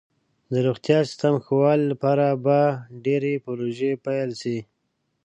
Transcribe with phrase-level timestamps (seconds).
[0.51, 2.59] د روغتیا سیستم ښه والي لپاره به
[3.05, 4.57] ډیرې پروژې پیل شي.